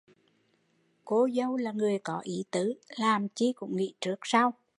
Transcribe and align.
Cô 1.05 1.25
dâu 1.33 1.57
là 1.57 1.71
người 1.71 1.99
có 1.99 2.19
ý 2.23 2.43
tứ, 2.51 2.73
làm 2.99 3.27
chi 3.35 3.53
cũng 3.53 3.75
nghĩ 3.77 3.93
trước 4.01 4.15
sau 4.23 4.53